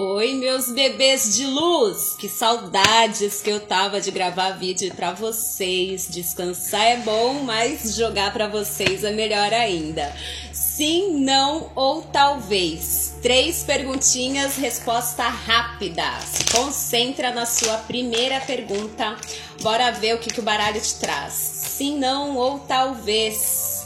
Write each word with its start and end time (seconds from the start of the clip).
Oi, 0.00 0.34
meus 0.34 0.70
bebês 0.70 1.34
de 1.34 1.44
luz! 1.44 2.14
Que 2.16 2.28
saudades 2.28 3.42
que 3.42 3.50
eu 3.50 3.58
tava 3.58 4.00
de 4.00 4.12
gravar 4.12 4.52
vídeo 4.52 4.94
para 4.94 5.12
vocês. 5.12 6.06
Descansar 6.08 6.86
é 6.86 6.96
bom, 6.98 7.42
mas 7.42 7.96
jogar 7.96 8.32
para 8.32 8.46
vocês 8.46 9.02
é 9.02 9.10
melhor 9.10 9.52
ainda. 9.52 10.14
Sim, 10.52 11.18
não 11.18 11.72
ou 11.74 12.02
talvez. 12.02 13.16
Três 13.20 13.64
perguntinhas, 13.64 14.56
resposta 14.56 15.24
rápida. 15.24 16.04
Se 16.20 16.44
concentra 16.44 17.32
na 17.32 17.44
sua 17.44 17.78
primeira 17.78 18.40
pergunta. 18.42 19.16
Bora 19.62 19.90
ver 19.90 20.14
o 20.14 20.18
que, 20.18 20.32
que 20.32 20.38
o 20.38 20.44
baralho 20.44 20.80
te 20.80 20.94
traz. 20.94 21.32
Sim, 21.32 21.98
não 21.98 22.36
ou 22.36 22.60
talvez. 22.60 23.77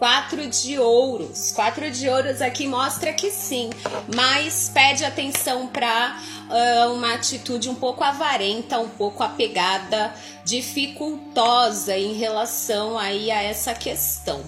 Quatro 0.00 0.46
de 0.46 0.78
ouros. 0.78 1.52
Quatro 1.52 1.90
de 1.90 2.08
ouros 2.08 2.40
aqui 2.40 2.66
mostra 2.66 3.12
que 3.12 3.30
sim, 3.30 3.68
mas 4.16 4.70
pede 4.72 5.04
atenção 5.04 5.66
para 5.66 6.18
uh, 6.48 6.54
ah, 6.54 6.92
uma 6.94 7.12
atitude 7.12 7.68
um 7.68 7.74
pouco 7.74 8.02
avarenta, 8.02 8.78
um 8.78 8.88
pouco 8.88 9.22
apegada, 9.22 10.14
dificultosa 10.42 11.98
em 11.98 12.14
relação 12.14 12.98
aí 12.98 13.30
a 13.30 13.42
essa 13.42 13.74
questão. 13.74 14.42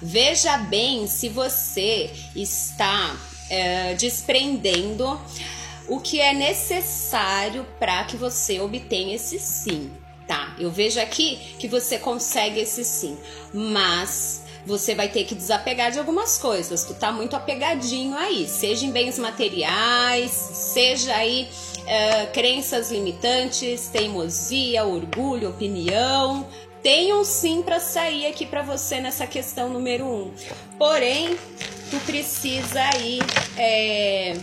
Veja 0.00 0.56
bem 0.56 1.06
se 1.06 1.28
você 1.28 2.10
está 2.34 3.14
uh, 3.14 3.96
desprendendo 3.98 5.20
o 5.86 6.00
que 6.00 6.18
é 6.18 6.32
necessário 6.32 7.66
para 7.78 8.04
que 8.04 8.16
você 8.16 8.58
obtenha 8.58 9.16
esse 9.16 9.38
sim, 9.38 9.92
tá? 10.26 10.56
Eu 10.58 10.70
vejo 10.70 10.98
aqui 10.98 11.36
que 11.58 11.68
você 11.68 11.98
consegue 11.98 12.60
esse 12.60 12.82
sim, 12.86 13.18
mas 13.52 14.43
você 14.66 14.94
vai 14.94 15.08
ter 15.08 15.24
que 15.24 15.34
desapegar 15.34 15.90
de 15.90 15.98
algumas 15.98 16.38
coisas. 16.38 16.84
Tu 16.84 16.94
tá 16.94 17.12
muito 17.12 17.36
apegadinho 17.36 18.16
aí, 18.16 18.48
seja 18.48 18.86
em 18.86 18.90
bens 18.90 19.18
materiais, 19.18 20.30
seja 20.30 21.14
aí 21.14 21.48
uh, 21.80 22.32
crenças 22.32 22.90
limitantes, 22.90 23.88
teimosia, 23.88 24.84
orgulho, 24.84 25.50
opinião. 25.50 26.46
Tem 26.82 27.14
um 27.14 27.24
sim 27.24 27.62
para 27.62 27.80
sair 27.80 28.26
aqui 28.26 28.44
para 28.44 28.62
você 28.62 29.00
nessa 29.00 29.26
questão 29.26 29.68
número 29.70 30.04
um. 30.04 30.30
Porém, 30.78 31.38
tu 31.90 31.98
precisa 32.00 32.82
aí 32.94 33.20
é, 33.56 34.36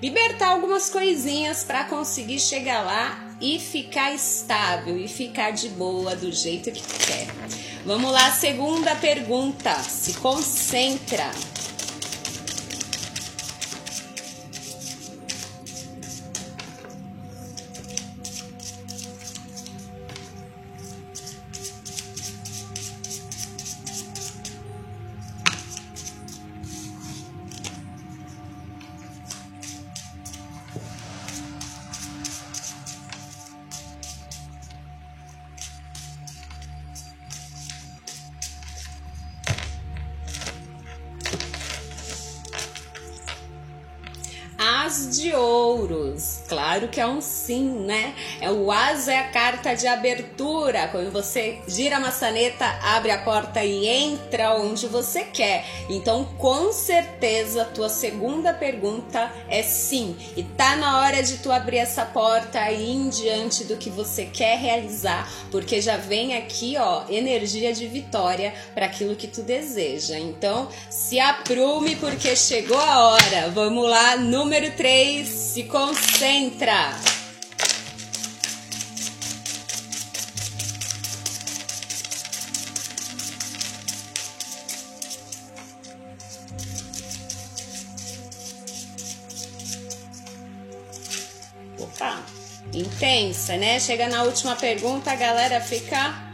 libertar 0.00 0.52
algumas 0.52 0.88
coisinhas 0.88 1.64
para 1.64 1.84
conseguir 1.84 2.38
chegar 2.38 2.84
lá 2.84 3.29
e 3.40 3.58
ficar 3.58 4.12
estável 4.14 4.96
e 4.98 5.08
ficar 5.08 5.50
de 5.52 5.68
boa 5.70 6.14
do 6.14 6.30
jeito 6.30 6.70
que 6.70 6.82
quer. 6.82 7.26
Vamos 7.84 8.12
lá, 8.12 8.30
segunda 8.30 8.94
pergunta. 8.96 9.74
Se 9.82 10.14
concentra. 10.14 11.30
De 44.90 45.32
ouros. 45.34 46.39
Claro 46.50 46.88
que 46.88 47.00
é 47.00 47.06
um 47.06 47.20
sim, 47.20 47.62
né? 47.62 48.12
É 48.40 48.50
o 48.50 48.72
as 48.72 49.06
é 49.06 49.20
a 49.20 49.28
carta 49.28 49.72
de 49.72 49.86
abertura. 49.86 50.88
Quando 50.88 51.12
você 51.12 51.60
gira 51.68 51.98
a 51.98 52.00
maçaneta, 52.00 52.66
abre 52.82 53.12
a 53.12 53.18
porta 53.18 53.64
e 53.64 53.86
entra 53.86 54.56
onde 54.56 54.88
você 54.88 55.22
quer. 55.22 55.64
Então, 55.88 56.24
com 56.38 56.72
certeza, 56.72 57.64
tua 57.66 57.88
segunda 57.88 58.52
pergunta 58.52 59.32
é 59.48 59.62
sim. 59.62 60.16
E 60.36 60.42
tá 60.42 60.74
na 60.74 60.98
hora 60.98 61.22
de 61.22 61.36
tu 61.36 61.52
abrir 61.52 61.76
essa 61.76 62.04
porta 62.04 62.58
aí 62.58 62.90
em 62.90 63.08
diante 63.08 63.62
do 63.62 63.76
que 63.76 63.88
você 63.88 64.24
quer 64.24 64.58
realizar, 64.58 65.30
porque 65.52 65.80
já 65.80 65.98
vem 65.98 66.36
aqui, 66.36 66.74
ó, 66.76 67.04
energia 67.08 67.72
de 67.72 67.86
vitória 67.86 68.52
para 68.74 68.86
aquilo 68.86 69.14
que 69.14 69.28
tu 69.28 69.42
deseja. 69.42 70.18
Então, 70.18 70.68
se 70.90 71.20
aprume 71.20 71.94
porque 71.94 72.34
chegou 72.34 72.80
a 72.80 73.04
hora. 73.04 73.50
Vamos 73.54 73.88
lá, 73.88 74.16
número 74.16 74.72
3, 74.72 75.28
se 75.28 75.62
concentra. 76.40 76.94
Opa, 91.78 92.22
intensa, 92.72 93.56
né? 93.58 93.78
Chega 93.78 94.08
na 94.08 94.22
última 94.22 94.56
pergunta, 94.56 95.12
a 95.12 95.16
galera 95.16 95.60
fica 95.60 96.32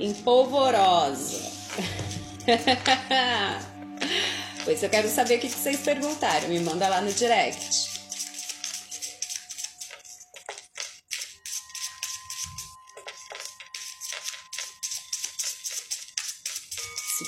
empolvorosa. 0.00 1.52
Pois 4.64 4.82
eu 4.82 4.88
quero 4.88 5.10
saber 5.10 5.36
o 5.36 5.40
que 5.40 5.48
vocês 5.50 5.80
perguntaram. 5.80 6.48
Me 6.48 6.58
manda 6.58 6.88
lá 6.88 7.02
no 7.02 7.12
direct. 7.12 7.93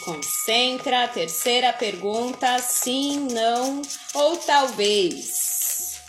Concentra. 0.07 1.09
Terceira 1.09 1.73
pergunta: 1.73 2.59
sim, 2.61 3.27
não 3.33 3.83
ou 4.15 4.37
talvez. 4.37 6.01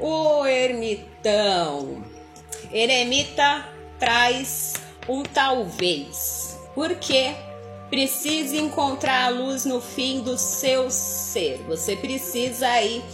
O 0.00 0.44
ermitão. 0.44 2.04
Eremita 2.72 3.66
traz 3.98 4.74
um 5.08 5.22
talvez. 5.22 6.58
Porque 6.74 7.34
precisa 7.90 8.56
encontrar 8.56 9.26
a 9.26 9.28
luz 9.28 9.64
no 9.64 9.80
fim 9.80 10.20
do 10.20 10.36
seu 10.36 10.90
ser. 10.90 11.64
Você 11.68 11.96
precisa 11.96 12.66
aí 12.68 13.04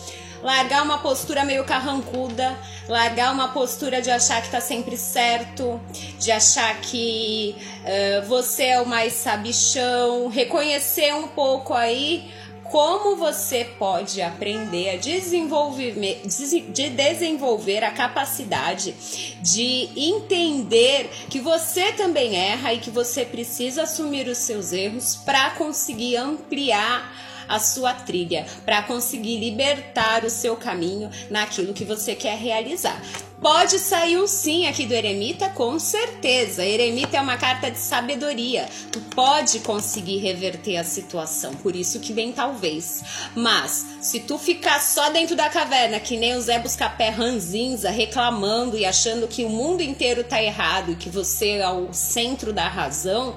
largar 0.43 0.83
uma 0.83 0.99
postura 0.99 1.45
meio 1.45 1.65
carrancuda, 1.65 2.59
largar 2.89 3.33
uma 3.33 3.49
postura 3.49 4.01
de 4.01 4.11
achar 4.11 4.43
que 4.43 4.51
tá 4.51 4.61
sempre 4.61 4.97
certo, 4.97 5.81
de 6.19 6.33
achar 6.33 6.81
que 6.81 7.55
uh, 7.83 8.27
você 8.27 8.65
é 8.65 8.81
o 8.81 8.87
mais 8.87 9.13
sabichão, 9.15 10.29
reconhecer 10.29 11.15
um 11.15 11.29
pouco 11.29 11.75
aí 11.75 12.31
como 12.71 13.17
você 13.17 13.65
pode 13.65 14.23
aprender 14.23 14.91
a 14.91 14.97
desenvolver, 14.97 15.95
de 16.25 16.89
desenvolver 16.89 17.83
a 17.83 17.91
capacidade 17.91 18.95
de 19.43 19.89
entender 19.97 21.11
que 21.29 21.41
você 21.41 21.93
também 21.93 22.37
erra 22.37 22.73
e 22.73 22.79
que 22.79 22.91
você 22.91 23.25
precisa 23.25 23.83
assumir 23.83 24.29
os 24.29 24.39
seus 24.39 24.73
erros 24.73 25.17
para 25.17 25.51
conseguir 25.51 26.17
ampliar 26.17 27.30
a 27.51 27.59
sua 27.59 27.93
trilha, 27.93 28.47
para 28.65 28.83
conseguir 28.83 29.39
libertar 29.39 30.25
o 30.25 30.31
seu 30.31 30.57
caminho 30.57 31.11
naquilo 31.29 31.75
que 31.75 31.85
você 31.85 32.15
quer 32.15 32.39
realizar. 32.39 33.03
Pode 33.41 33.79
sair 33.79 34.19
um 34.19 34.27
sim 34.27 34.67
aqui 34.67 34.85
do 34.85 34.93
eremita, 34.93 35.49
com 35.49 35.79
certeza. 35.79 36.63
Eremita 36.63 37.17
é 37.17 37.21
uma 37.23 37.39
carta 37.39 37.71
de 37.71 37.79
sabedoria. 37.79 38.69
Tu 38.93 39.01
pode 39.01 39.61
conseguir 39.61 40.19
reverter 40.19 40.77
a 40.77 40.85
situação, 40.85 41.55
por 41.55 41.75
isso 41.75 42.01
que 42.01 42.13
vem 42.13 42.33
talvez. 42.33 43.03
Mas 43.35 43.87
se 44.03 44.21
tu 44.21 44.37
ficar 44.37 44.79
só 44.79 45.09
dentro 45.09 45.35
da 45.35 45.49
caverna, 45.49 45.99
que 45.99 46.19
nem 46.19 46.37
o 46.37 46.41
Zé 46.41 46.59
Buscapé 46.59 47.09
ranzinza, 47.09 47.89
reclamando 47.89 48.77
e 48.77 48.85
achando 48.85 49.27
que 49.27 49.43
o 49.43 49.49
mundo 49.49 49.83
inteiro 49.83 50.23
tá 50.23 50.43
errado 50.43 50.93
e 50.93 50.97
que 50.97 51.09
você 51.09 51.53
é 51.53 51.71
o 51.71 51.95
centro 51.95 52.53
da 52.53 52.69
razão, 52.69 53.35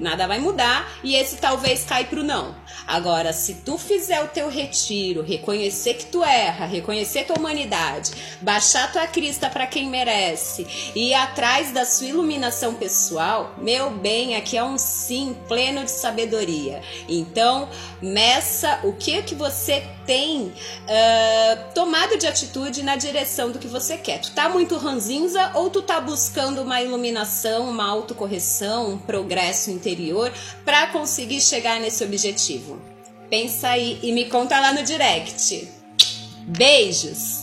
nada 0.00 0.26
vai 0.26 0.40
mudar 0.40 0.90
e 1.04 1.14
esse 1.14 1.36
talvez 1.36 1.84
cai 1.84 2.04
pro 2.04 2.24
não. 2.24 2.56
Agora, 2.86 3.32
se 3.32 3.54
tu 3.56 3.78
fizer 3.78 4.22
o 4.24 4.28
teu 4.28 4.48
retiro, 4.48 5.22
reconhecer 5.22 5.94
que 5.94 6.06
tu 6.06 6.24
erra, 6.24 6.66
reconhecer 6.66 7.24
tua 7.24 7.38
humanidade, 7.38 8.10
baixar 8.40 8.90
tua 8.90 9.06
crista 9.06 9.48
para 9.48 9.66
quem 9.66 9.88
merece 9.88 10.66
e 10.94 11.10
ir 11.10 11.14
atrás 11.14 11.70
da 11.72 11.84
sua 11.84 12.08
iluminação 12.08 12.74
pessoal, 12.74 13.54
meu 13.58 13.90
bem, 13.90 14.34
aqui 14.34 14.56
é 14.56 14.64
um 14.64 14.78
sim 14.78 15.36
pleno 15.46 15.84
de 15.84 15.90
sabedoria. 15.90 16.82
Então, 17.08 17.68
meça 18.00 18.80
o 18.82 18.92
que 18.94 19.22
que 19.22 19.34
você 19.34 19.86
tem 20.06 20.46
uh, 20.46 21.72
tomado 21.74 22.16
de 22.16 22.26
atitude 22.26 22.82
na 22.82 22.96
direção 22.96 23.52
do 23.52 23.58
que 23.58 23.68
você 23.68 23.96
quer. 23.96 24.20
Tu 24.20 24.32
tá 24.32 24.48
muito 24.48 24.76
ranzinza 24.76 25.52
ou 25.54 25.70
tu 25.70 25.82
tá 25.82 26.00
buscando 26.00 26.62
uma 26.62 26.80
iluminação, 26.82 27.68
uma 27.70 27.86
autocorreção, 27.86 28.90
um 28.90 28.98
progresso 28.98 29.70
interior 29.70 29.89
para 30.64 30.88
conseguir 30.88 31.40
chegar 31.40 31.80
nesse 31.80 32.04
objetivo? 32.04 32.80
Pensa 33.28 33.68
aí 33.68 33.98
e 34.02 34.12
me 34.12 34.24
conta 34.26 34.58
lá 34.58 34.72
no 34.72 34.82
direct. 34.82 35.68
Beijos! 36.46 37.39